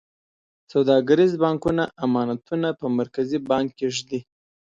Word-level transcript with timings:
سوداګریز 0.71 1.31
بانکونه 1.43 1.83
امانتونه 2.05 2.69
په 2.79 2.85
مرکزي 2.97 3.39
بانک 3.49 3.69
کې 3.77 3.87
ږدي. 3.95 4.19